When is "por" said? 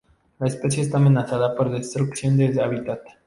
1.55-1.69